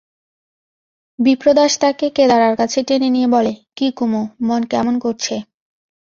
[1.19, 5.35] বিপ্রদাস তাকে কেদারার কাছে টেনে নিয়ে বলে, কী কুমু, মন কেমন করছে?